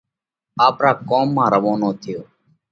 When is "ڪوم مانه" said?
1.09-1.51